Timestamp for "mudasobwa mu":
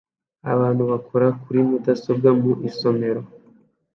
1.69-2.51